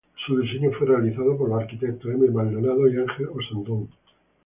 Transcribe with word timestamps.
Su 0.25 0.35
diseño 0.39 0.71
fue 0.79 0.87
realizado 0.87 1.37
por 1.37 1.47
los 1.49 1.61
arquitectos 1.61 2.09
M. 2.11 2.27
Maldonado 2.31 2.87
y 2.89 2.97
Ángel 2.97 3.27
Ossandón. 3.39 3.87